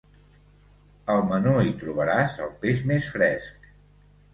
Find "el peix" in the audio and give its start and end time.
2.49-2.87